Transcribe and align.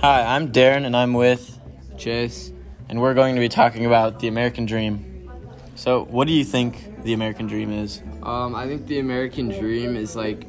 Hi, 0.00 0.36
I'm 0.36 0.52
Derin 0.52 0.86
and 0.86 0.96
I'm 0.96 1.12
with, 1.12 1.58
Chase. 1.96 2.52
and 2.88 3.00
we're 3.00 3.14
going 3.14 3.34
to 3.34 3.40
be 3.40 3.48
talking 3.48 3.84
about 3.84 4.20
the 4.20 4.28
American 4.28 4.64
dream. 4.64 5.28
So, 5.74 6.04
what 6.04 6.28
do 6.28 6.32
you 6.32 6.44
think 6.44 7.02
the 7.02 7.14
American 7.14 7.48
dream 7.48 7.72
is? 7.72 8.00
Um, 8.22 8.54
I 8.54 8.68
think 8.68 8.86
the 8.86 9.00
American 9.00 9.48
dream 9.48 9.96
is 9.96 10.14
like 10.14 10.46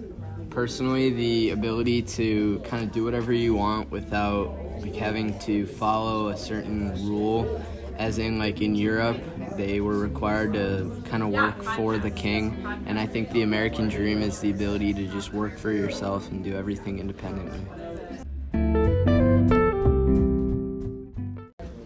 personally 0.51 1.09
the 1.09 1.49
ability 1.49 2.03
to 2.03 2.59
kind 2.63 2.83
of 2.83 2.91
do 2.91 3.03
whatever 3.03 3.33
you 3.33 3.55
want 3.55 3.89
without 3.89 4.55
like 4.81 4.95
having 4.95 5.37
to 5.39 5.65
follow 5.65 6.27
a 6.29 6.37
certain 6.37 6.93
rule. 7.07 7.59
As 7.97 8.19
in, 8.19 8.37
like 8.37 8.61
in 8.61 8.75
Europe, 8.75 9.19
they 9.57 9.81
were 9.81 9.97
required 9.97 10.53
to 10.53 11.01
kind 11.09 11.23
of 11.23 11.29
work 11.29 11.61
for 11.75 11.97
the 11.97 12.11
king, 12.11 12.55
and 12.85 12.97
I 12.97 13.05
think 13.05 13.31
the 13.31 13.41
American 13.41 13.89
dream 13.89 14.21
is 14.21 14.39
the 14.39 14.51
ability 14.51 14.93
to 14.93 15.07
just 15.07 15.33
work 15.33 15.57
for 15.57 15.71
yourself 15.71 16.29
and 16.29 16.41
do 16.41 16.55
everything 16.55 16.99
independently. 16.99 17.59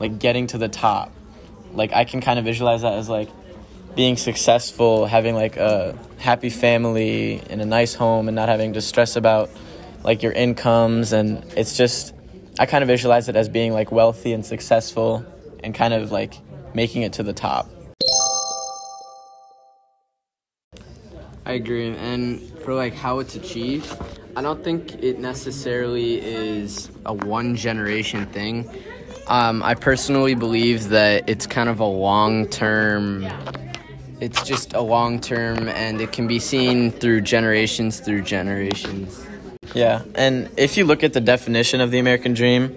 Like 0.04 0.20
getting 0.20 0.48
to 0.48 0.58
the 0.58 0.68
top. 0.68 1.14
Like 1.72 1.94
I 1.94 2.04
can 2.04 2.20
kind 2.20 2.38
of 2.38 2.44
visualize 2.44 2.82
that 2.82 2.92
as 2.92 3.08
like 3.08 3.30
being 3.96 4.18
successful, 4.18 5.06
having 5.06 5.34
like 5.34 5.56
a 5.56 5.98
happy 6.18 6.50
family 6.50 7.42
in 7.50 7.62
a 7.62 7.66
nice 7.66 7.94
home 7.94 8.28
and 8.28 8.36
not 8.36 8.50
having 8.50 8.74
to 8.74 8.82
stress 8.82 9.16
about 9.16 9.50
like 10.04 10.22
your 10.22 10.34
incomes 10.34 11.14
and 11.14 11.46
it's 11.56 11.78
just 11.78 12.14
I 12.60 12.66
kind 12.66 12.84
of 12.84 12.90
visualize 12.90 13.30
it 13.30 13.38
as 13.38 13.48
being 13.48 13.72
like 13.72 13.94
wealthy 13.94 14.34
and 14.34 14.46
successful 14.46 15.26
and 15.64 15.74
kind 15.74 15.94
of 15.94 16.12
like 16.12 16.34
making 16.74 17.04
it 17.04 17.14
to 17.14 17.24
the 17.24 17.32
top. 17.32 17.70
I 21.46 21.54
agree. 21.54 21.96
And 21.96 22.42
for 22.60 22.74
like 22.74 22.94
how 22.94 23.20
it's 23.20 23.36
achieved, 23.36 23.98
I 24.36 24.42
don't 24.42 24.66
think 24.66 25.02
it 25.02 25.18
necessarily 25.18 26.20
is 26.20 26.92
a 27.06 27.14
one 27.14 27.56
generation 27.56 28.26
thing. 28.26 28.70
Um, 29.28 29.64
I 29.64 29.76
personally 29.76 30.36
believe 30.36 30.90
that 30.90 31.30
it's 31.30 31.48
kind 31.48 31.70
of 31.70 31.80
a 31.80 31.86
long 31.86 32.48
term. 32.48 33.26
It's 34.20 34.44
just 34.44 34.74
a 34.74 34.82
long 34.82 35.20
term, 35.20 35.70
and 35.70 36.02
it 36.02 36.12
can 36.12 36.28
be 36.28 36.40
seen 36.40 36.92
through 36.92 37.22
generations 37.22 38.00
through 38.00 38.24
generations. 38.24 39.26
Yeah, 39.74 40.04
and 40.16 40.50
if 40.58 40.78
you 40.78 40.86
look 40.86 41.04
at 41.04 41.14
the 41.14 41.22
definition 41.22 41.82
of 41.82 41.90
the 41.92 42.00
American 42.00 42.34
dream, 42.34 42.76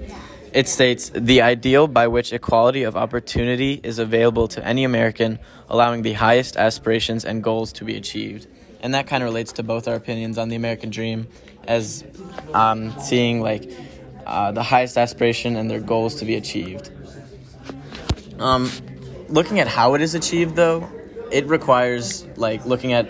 it 0.52 0.68
states 0.68 1.10
the 1.14 1.42
ideal 1.42 1.88
by 1.88 2.06
which 2.06 2.32
equality 2.32 2.84
of 2.84 2.96
opportunity 2.96 3.80
is 3.82 3.98
available 3.98 4.48
to 4.48 4.64
any 4.64 4.84
American, 4.84 5.38
allowing 5.68 6.02
the 6.02 6.14
highest 6.14 6.56
aspirations 6.56 7.24
and 7.24 7.42
goals 7.42 7.72
to 7.74 7.84
be 7.84 7.96
achieved. 7.96 8.46
And 8.80 8.94
that 8.94 9.06
kind 9.06 9.22
of 9.22 9.28
relates 9.28 9.52
to 9.52 9.62
both 9.62 9.88
our 9.88 9.94
opinions 9.94 10.38
on 10.38 10.48
the 10.48 10.56
American 10.56 10.90
dream, 10.90 11.26
as 11.66 12.04
um, 12.54 12.98
seeing 13.00 13.42
like 13.42 13.70
uh, 14.26 14.52
the 14.52 14.62
highest 14.62 14.98
aspiration 14.98 15.56
and 15.56 15.70
their 15.70 15.80
goals 15.80 16.16
to 16.16 16.24
be 16.24 16.34
achieved. 16.34 16.90
Um, 18.38 18.70
looking 19.28 19.60
at 19.60 19.68
how 19.68 19.94
it 19.94 20.02
is 20.02 20.14
achieved, 20.14 20.56
though, 20.56 20.88
it 21.30 21.46
requires 21.46 22.26
like 22.36 22.66
looking 22.66 22.92
at 22.92 23.08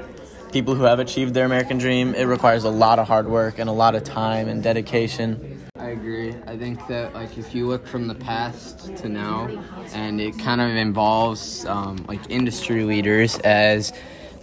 people 0.52 0.74
who 0.74 0.84
have 0.84 1.00
achieved 1.00 1.34
their 1.34 1.44
American 1.44 1.78
dream. 1.78 2.14
It 2.14 2.24
requires 2.24 2.64
a 2.64 2.70
lot 2.70 2.98
of 2.98 3.06
hard 3.06 3.26
work 3.26 3.58
and 3.58 3.68
a 3.68 3.72
lot 3.72 3.94
of 3.94 4.04
time 4.04 4.48
and 4.48 4.62
dedication. 4.62 5.68
I 5.78 5.90
agree. 5.90 6.34
I 6.46 6.56
think 6.56 6.86
that 6.88 7.14
like 7.14 7.36
if 7.36 7.54
you 7.54 7.66
look 7.66 7.86
from 7.86 8.08
the 8.08 8.14
past 8.14 8.96
to 8.98 9.08
now, 9.08 9.48
and 9.92 10.20
it 10.20 10.38
kind 10.38 10.60
of 10.60 10.70
involves 10.70 11.64
um, 11.66 12.04
like 12.08 12.20
industry 12.30 12.84
leaders 12.84 13.38
as 13.40 13.92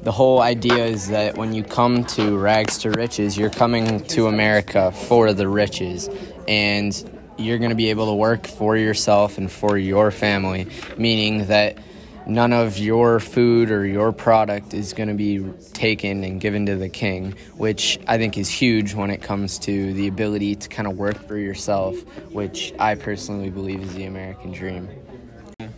the 0.04 0.12
whole 0.12 0.42
idea 0.42 0.86
is 0.86 1.08
that 1.10 1.38
when 1.38 1.54
you 1.54 1.64
come 1.64 2.04
to 2.04 2.38
rags 2.38 2.78
to 2.80 2.92
riches, 2.92 3.38
you're 3.38 3.50
coming 3.50 4.04
to 4.08 4.28
America 4.28 4.92
for 4.92 5.32
the 5.34 5.48
riches, 5.48 6.10
and 6.48 7.20
you're 7.38 7.58
going 7.58 7.72
to 7.72 7.76
be 7.76 7.90
able 7.90 8.08
to 8.08 8.14
work 8.14 8.48
for 8.48 8.78
yourself 8.78 9.38
and 9.38 9.52
for 9.52 9.78
your 9.78 10.12
family, 10.12 10.68
meaning 10.98 11.48
that 11.48 11.78
none 12.26 12.54
of 12.54 12.78
your 12.78 13.20
food 13.20 13.72
or 13.72 13.86
your 13.86 14.12
product 14.12 14.74
is 14.74 14.94
going 14.94 15.10
to 15.10 15.16
be 15.16 15.44
taken 15.74 16.24
and 16.24 16.40
given 16.40 16.66
to 16.68 16.76
the 16.76 16.90
king, 16.90 17.36
which 17.58 18.00
I 18.08 18.18
think 18.18 18.38
is 18.38 18.50
huge 18.50 18.94
when 18.94 19.10
it 19.10 19.22
comes 19.22 19.60
to 19.60 19.94
the 19.94 20.08
ability 20.08 20.56
to 20.56 20.70
kind 20.70 20.88
of 20.88 20.98
work 20.98 21.28
for 21.28 21.38
yourself, 21.38 21.96
which 22.32 22.74
I 22.80 22.96
personally 22.96 23.50
believe 23.50 23.82
is 23.82 23.94
the 23.94 24.06
American 24.06 24.52
dream. 24.52 24.90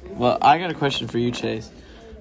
Well, 0.09 0.37
I 0.41 0.57
got 0.59 0.71
a 0.71 0.75
question 0.75 1.07
for 1.07 1.17
you, 1.17 1.31
Chase. 1.31 1.71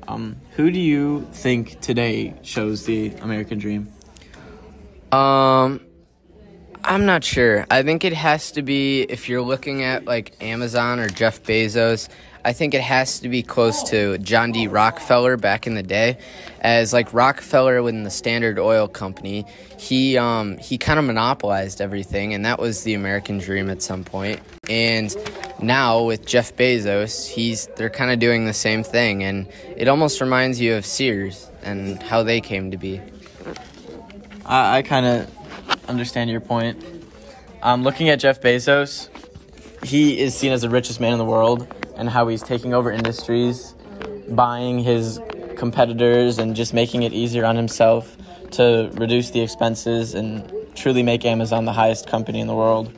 Um, 0.06 0.36
who 0.56 0.70
do 0.70 0.80
you 0.80 1.26
think 1.32 1.80
today 1.80 2.34
shows 2.42 2.84
the 2.84 3.14
American 3.22 3.58
dream? 3.58 3.92
Um, 5.12 5.80
I'm 6.86 7.06
not 7.06 7.24
sure. 7.24 7.66
I 7.70 7.82
think 7.82 8.04
it 8.04 8.12
has 8.12 8.50
to 8.52 8.62
be 8.62 9.02
if 9.02 9.28
you're 9.28 9.42
looking 9.42 9.82
at 9.82 10.04
like 10.04 10.34
Amazon 10.42 11.00
or 11.00 11.08
Jeff 11.08 11.42
Bezos. 11.42 12.10
I 12.44 12.52
think 12.52 12.74
it 12.74 12.82
has 12.82 13.20
to 13.20 13.30
be 13.30 13.42
close 13.42 13.82
to 13.84 14.18
John 14.18 14.52
D. 14.52 14.68
Rockefeller 14.68 15.38
back 15.38 15.66
in 15.66 15.74
the 15.74 15.82
day, 15.82 16.18
as 16.60 16.92
like 16.92 17.14
Rockefeller 17.14 17.82
within 17.82 18.02
the 18.02 18.10
Standard 18.10 18.58
Oil 18.58 18.86
Company, 18.86 19.46
he 19.78 20.18
um, 20.18 20.58
he 20.58 20.76
kind 20.76 20.98
of 20.98 21.06
monopolized 21.06 21.80
everything, 21.80 22.34
and 22.34 22.44
that 22.44 22.60
was 22.60 22.82
the 22.82 22.92
American 22.92 23.38
dream 23.38 23.70
at 23.70 23.80
some 23.80 24.04
point. 24.04 24.40
And 24.68 25.16
now 25.62 26.04
with 26.04 26.26
Jeff 26.26 26.54
Bezos, 26.54 27.26
he's 27.26 27.66
they're 27.76 27.88
kind 27.88 28.10
of 28.10 28.18
doing 28.18 28.44
the 28.44 28.52
same 28.52 28.84
thing, 28.84 29.22
and 29.22 29.48
it 29.74 29.88
almost 29.88 30.20
reminds 30.20 30.60
you 30.60 30.74
of 30.74 30.84
Sears 30.84 31.50
and 31.62 32.02
how 32.02 32.22
they 32.22 32.42
came 32.42 32.70
to 32.72 32.76
be. 32.76 33.00
I, 34.44 34.78
I 34.78 34.82
kind 34.82 35.06
of 35.06 35.43
understand 35.88 36.30
your 36.30 36.40
point. 36.40 36.82
Um, 37.62 37.82
looking 37.82 38.08
at 38.08 38.20
Jeff 38.20 38.40
Bezos, 38.40 39.08
he 39.84 40.18
is 40.18 40.34
seen 40.34 40.52
as 40.52 40.62
the 40.62 40.70
richest 40.70 41.00
man 41.00 41.12
in 41.12 41.18
the 41.18 41.24
world, 41.24 41.66
and 41.96 42.10
how 42.10 42.28
he's 42.28 42.42
taking 42.42 42.74
over 42.74 42.90
industries, 42.90 43.74
buying 44.28 44.80
his 44.80 45.20
competitors, 45.56 46.38
and 46.38 46.56
just 46.56 46.74
making 46.74 47.02
it 47.02 47.12
easier 47.12 47.44
on 47.44 47.56
himself 47.56 48.16
to 48.52 48.90
reduce 48.94 49.30
the 49.30 49.40
expenses 49.40 50.14
and 50.14 50.52
truly 50.74 51.02
make 51.02 51.24
Amazon 51.24 51.64
the 51.64 51.72
highest 51.72 52.06
company 52.06 52.40
in 52.40 52.46
the 52.46 52.54
world. 52.54 52.92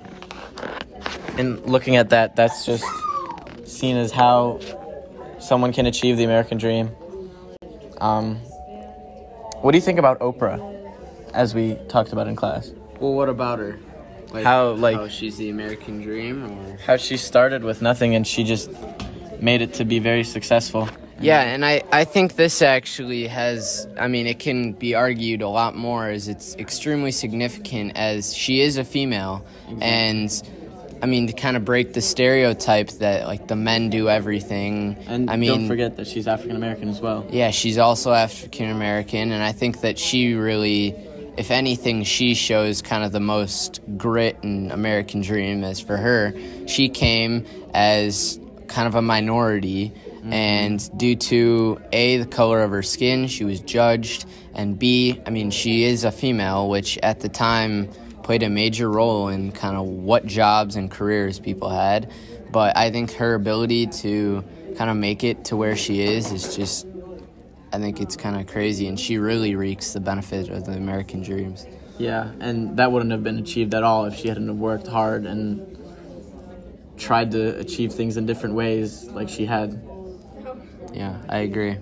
And 1.38 1.64
looking 1.66 1.96
at 1.96 2.10
that, 2.10 2.36
that's 2.36 2.64
just 2.64 2.84
seen 3.64 3.96
as 3.96 4.10
how 4.10 4.60
someone 5.38 5.72
can 5.72 5.86
achieve 5.86 6.16
the 6.16 6.24
American 6.24 6.58
dream. 6.58 6.90
Um, 8.00 8.36
what 9.60 9.72
do 9.72 9.78
you 9.78 9.82
think 9.82 9.98
about 9.98 10.20
Oprah, 10.20 10.58
as 11.36 11.54
we 11.54 11.76
talked 11.88 12.12
about 12.12 12.26
in 12.26 12.34
class? 12.34 12.72
Well, 12.98 13.12
what 13.12 13.28
about 13.28 13.58
her? 13.58 13.78
Like, 14.32 14.44
How, 14.44 14.72
like- 14.72 14.96
how 14.96 15.08
she's 15.08 15.36
the 15.36 15.50
American 15.50 16.00
dream, 16.02 16.44
or 16.44 16.78
How 16.84 16.96
she 16.96 17.16
started 17.16 17.62
with 17.62 17.82
nothing 17.82 18.14
and 18.14 18.26
she 18.26 18.42
just 18.42 18.70
made 19.40 19.62
it 19.62 19.74
to 19.74 19.84
be 19.84 19.98
very 19.98 20.24
successful. 20.24 20.88
yeah, 21.20 21.42
and 21.42 21.64
I 21.64 21.82
I 21.92 22.04
think 22.04 22.36
this 22.36 22.60
actually 22.62 23.26
has. 23.26 23.86
I 23.98 24.08
mean, 24.08 24.26
it 24.26 24.38
can 24.38 24.72
be 24.72 24.94
argued 24.94 25.42
a 25.42 25.48
lot 25.48 25.74
more 25.76 26.08
as 26.08 26.28
it's 26.28 26.54
extremely 26.56 27.12
significant 27.12 27.92
as 27.96 28.34
she 28.34 28.60
is 28.60 28.76
a 28.78 28.84
female, 28.84 29.44
mm-hmm. 29.68 29.82
and 29.82 30.42
I 31.02 31.06
mean 31.06 31.26
to 31.26 31.32
kind 31.32 31.56
of 31.56 31.64
break 31.64 31.92
the 31.94 32.02
stereotype 32.02 32.90
that 33.04 33.26
like 33.26 33.46
the 33.48 33.56
men 33.56 33.88
do 33.90 34.08
everything. 34.08 34.96
And 35.06 35.30
I 35.30 35.36
mean, 35.36 35.60
don't 35.60 35.68
forget 35.68 35.96
that 35.96 36.06
she's 36.06 36.26
African 36.26 36.56
American 36.56 36.88
as 36.88 37.00
well. 37.00 37.26
Yeah, 37.30 37.50
she's 37.50 37.78
also 37.78 38.12
African 38.12 38.70
American, 38.70 39.32
and 39.32 39.42
I 39.42 39.52
think 39.52 39.80
that 39.82 39.98
she 39.98 40.34
really, 40.34 40.94
if 41.36 41.50
anything, 41.50 42.02
she 42.04 42.34
shows 42.34 42.82
kind 42.82 43.04
of 43.04 43.12
the 43.12 43.20
most 43.20 43.80
grit 43.96 44.42
and 44.42 44.72
American 44.72 45.20
dream. 45.20 45.64
As 45.64 45.80
for 45.80 45.96
her, 45.96 46.34
she 46.66 46.88
came 46.88 47.44
as 47.74 48.40
kind 48.68 48.88
of 48.88 48.94
a 48.94 49.02
minority, 49.02 49.90
mm-hmm. 49.90 50.32
and 50.32 50.98
due 50.98 51.16
to 51.16 51.80
A, 51.92 52.18
the 52.18 52.26
color 52.26 52.62
of 52.62 52.70
her 52.70 52.82
skin, 52.82 53.28
she 53.28 53.44
was 53.44 53.60
judged, 53.60 54.26
and 54.54 54.78
B, 54.78 55.20
I 55.26 55.30
mean, 55.30 55.50
she 55.50 55.84
is 55.84 56.04
a 56.04 56.10
female, 56.10 56.68
which 56.68 56.98
at 57.02 57.20
the 57.20 57.28
time 57.28 57.88
played 58.22 58.42
a 58.42 58.50
major 58.50 58.90
role 58.90 59.28
in 59.28 59.52
kind 59.52 59.76
of 59.76 59.86
what 59.86 60.26
jobs 60.26 60.74
and 60.74 60.90
careers 60.90 61.38
people 61.38 61.68
had. 61.68 62.10
But 62.50 62.76
I 62.76 62.90
think 62.90 63.12
her 63.12 63.34
ability 63.34 63.86
to 63.88 64.42
kind 64.76 64.90
of 64.90 64.96
make 64.96 65.22
it 65.22 65.44
to 65.46 65.56
where 65.56 65.76
she 65.76 66.02
is 66.02 66.32
is 66.32 66.56
just 66.56 66.86
I 67.72 67.78
think 67.78 68.00
it's 68.00 68.16
kind 68.16 68.40
of 68.40 68.46
crazy, 68.46 68.86
and 68.88 68.98
she 68.98 69.18
really 69.18 69.54
reeks 69.54 69.92
the 69.92 70.00
benefit 70.00 70.48
of 70.48 70.64
the 70.64 70.72
American 70.72 71.22
dreams. 71.22 71.66
Yeah, 71.98 72.32
and 72.40 72.76
that 72.76 72.92
wouldn't 72.92 73.10
have 73.10 73.24
been 73.24 73.38
achieved 73.38 73.74
at 73.74 73.82
all 73.82 74.04
if 74.04 74.14
she 74.16 74.28
hadn't 74.28 74.58
worked 74.58 74.86
hard 74.86 75.26
and 75.26 75.76
tried 76.96 77.30
to 77.32 77.58
achieve 77.58 77.92
things 77.92 78.16
in 78.16 78.26
different 78.26 78.54
ways 78.54 79.04
like 79.04 79.28
she 79.28 79.46
had. 79.46 79.82
Yeah, 80.92 81.20
I 81.28 81.38
agree. 81.38 81.78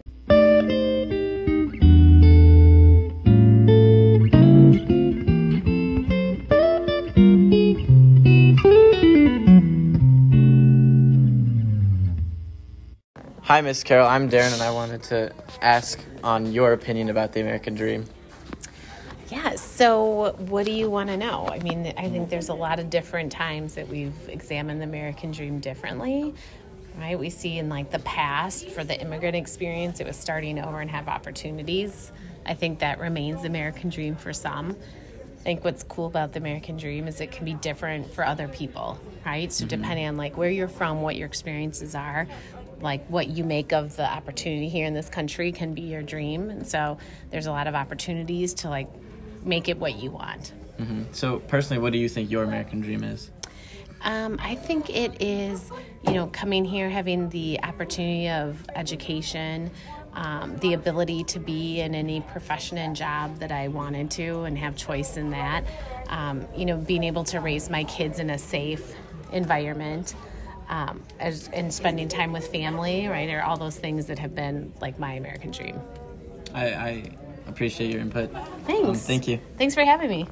Hi, 13.44 13.60
Miss 13.60 13.82
Carol. 13.82 14.06
I'm 14.06 14.30
Derin, 14.30 14.54
and 14.54 14.62
I 14.62 14.70
wanted 14.70 15.02
to 15.02 15.30
ask 15.60 16.00
on 16.22 16.50
your 16.50 16.72
opinion 16.72 17.10
about 17.10 17.32
the 17.32 17.42
American 17.42 17.74
dream. 17.74 18.06
Yeah, 19.28 19.56
So, 19.56 20.32
what 20.38 20.64
do 20.64 20.72
you 20.72 20.88
want 20.88 21.10
to 21.10 21.18
know? 21.18 21.46
I 21.52 21.58
mean, 21.58 21.92
I 21.98 22.08
think 22.08 22.30
there's 22.30 22.48
a 22.48 22.54
lot 22.54 22.78
of 22.78 22.88
different 22.88 23.30
times 23.30 23.74
that 23.74 23.86
we've 23.86 24.16
examined 24.30 24.80
the 24.80 24.86
American 24.86 25.30
dream 25.30 25.60
differently. 25.60 26.32
Right? 26.96 27.18
We 27.18 27.28
see 27.28 27.58
in 27.58 27.68
like 27.68 27.90
the 27.90 27.98
past 27.98 28.70
for 28.70 28.82
the 28.82 28.98
immigrant 28.98 29.36
experience, 29.36 30.00
it 30.00 30.06
was 30.06 30.16
starting 30.16 30.58
over 30.58 30.80
and 30.80 30.90
have 30.90 31.06
opportunities. 31.06 32.12
I 32.46 32.54
think 32.54 32.78
that 32.78 32.98
remains 32.98 33.42
the 33.42 33.48
American 33.48 33.90
dream 33.90 34.16
for 34.16 34.32
some. 34.32 34.74
I 35.44 35.48
think 35.48 35.62
what's 35.62 35.82
cool 35.82 36.06
about 36.06 36.32
the 36.32 36.38
American 36.38 36.78
dream 36.78 37.06
is 37.06 37.20
it 37.20 37.30
can 37.30 37.44
be 37.44 37.52
different 37.52 38.10
for 38.10 38.24
other 38.24 38.48
people, 38.48 38.98
right? 39.26 39.52
So 39.52 39.66
mm-hmm. 39.66 39.78
depending 39.82 40.06
on 40.06 40.16
like 40.16 40.38
where 40.38 40.48
you're 40.48 40.68
from, 40.68 41.02
what 41.02 41.16
your 41.16 41.26
experiences 41.26 41.94
are, 41.94 42.26
like 42.84 43.04
what 43.08 43.28
you 43.28 43.42
make 43.42 43.72
of 43.72 43.96
the 43.96 44.08
opportunity 44.08 44.68
here 44.68 44.86
in 44.86 44.94
this 44.94 45.08
country 45.08 45.50
can 45.50 45.74
be 45.74 45.82
your 45.82 46.02
dream. 46.02 46.50
And 46.50 46.66
so 46.66 46.98
there's 47.30 47.46
a 47.46 47.50
lot 47.50 47.66
of 47.66 47.74
opportunities 47.74 48.54
to 48.54 48.68
like 48.68 48.88
make 49.42 49.68
it 49.68 49.78
what 49.78 49.96
you 49.96 50.10
want. 50.10 50.52
So 51.12 51.38
personally, 51.38 51.80
what 51.80 51.92
do 51.92 51.98
you 51.98 52.08
think 52.08 52.30
your 52.30 52.44
American 52.44 52.80
dream 52.80 53.04
is? 53.04 53.30
Um, 54.02 54.38
I 54.42 54.54
think 54.54 54.90
it 54.90 55.22
is, 55.22 55.70
you 56.06 56.12
know, 56.12 56.26
coming 56.26 56.64
here, 56.64 56.90
having 56.90 57.30
the 57.30 57.60
opportunity 57.62 58.28
of 58.28 58.58
education, 58.74 59.70
um, 60.12 60.56
the 60.58 60.74
ability 60.74 61.24
to 61.24 61.38
be 61.38 61.80
in 61.80 61.94
any 61.94 62.20
profession 62.20 62.76
and 62.76 62.94
job 62.94 63.38
that 63.38 63.50
I 63.50 63.68
wanted 63.68 64.10
to 64.12 64.42
and 64.42 64.58
have 64.58 64.76
choice 64.76 65.16
in 65.16 65.30
that. 65.30 65.64
Um, 66.08 66.46
you 66.54 66.66
know, 66.66 66.76
being 66.76 67.04
able 67.04 67.24
to 67.24 67.40
raise 67.40 67.70
my 67.70 67.84
kids 67.84 68.18
in 68.18 68.30
a 68.30 68.38
safe 68.38 68.94
environment. 69.32 70.14
Um, 70.68 71.02
as, 71.20 71.48
and 71.48 71.72
spending 71.72 72.08
time 72.08 72.32
with 72.32 72.48
family, 72.48 73.06
right, 73.06 73.28
are 73.30 73.42
all 73.42 73.56
those 73.56 73.76
things 73.78 74.06
that 74.06 74.18
have 74.18 74.34
been 74.34 74.72
like 74.80 74.98
my 74.98 75.12
American 75.12 75.50
dream. 75.50 75.78
I, 76.54 76.66
I 76.68 77.10
appreciate 77.48 77.92
your 77.92 78.00
input. 78.00 78.30
Thanks. 78.66 78.88
Um, 78.88 78.94
thank 78.94 79.28
you. 79.28 79.40
Thanks 79.58 79.74
for 79.74 79.84
having 79.84 80.08
me. 80.08 80.26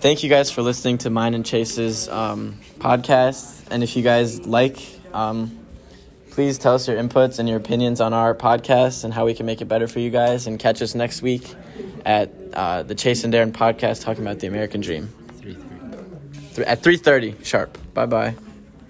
Thank 0.00 0.22
you 0.22 0.30
guys 0.30 0.50
for 0.50 0.62
listening 0.62 0.96
to 0.98 1.10
mine 1.10 1.34
and 1.34 1.44
Chase's 1.44 2.08
um, 2.08 2.58
podcast. 2.78 3.66
And 3.70 3.82
if 3.82 3.96
you 3.96 4.02
guys 4.02 4.46
like, 4.46 4.78
um, 5.12 5.58
please 6.30 6.58
tell 6.58 6.74
us 6.74 6.86
your 6.88 6.96
inputs 6.96 7.38
and 7.38 7.48
your 7.48 7.58
opinions 7.58 8.00
on 8.00 8.12
our 8.12 8.34
podcast 8.34 9.04
and 9.04 9.12
how 9.12 9.26
we 9.26 9.34
can 9.34 9.46
make 9.46 9.60
it 9.60 9.66
better 9.66 9.86
for 9.86 10.00
you 10.00 10.10
guys. 10.10 10.46
And 10.46 10.58
catch 10.58 10.80
us 10.82 10.94
next 10.94 11.22
week 11.22 11.54
at 12.04 12.30
uh, 12.54 12.82
the 12.82 12.94
Chase 12.94 13.24
and 13.24 13.32
Derin 13.32 13.52
podcast 13.52 14.02
talking 14.02 14.22
about 14.22 14.38
the 14.40 14.46
American 14.46 14.80
dream 14.80 15.08
Three, 15.40 15.54
three. 15.54 16.64
Th- 16.64 16.66
at 16.66 16.82
3.30 16.82 17.44
sharp. 17.44 17.78
Bye-bye. 17.94 18.34